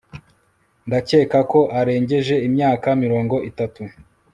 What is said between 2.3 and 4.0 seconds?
imyaka mirongo itatu